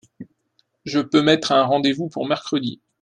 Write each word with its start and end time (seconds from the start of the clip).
Je 0.83 0.99
peux 0.99 1.21
mettre 1.21 1.51
un 1.51 1.61
rendez-vous 1.63 2.09
pour 2.09 2.25
mercredi? 2.25 2.81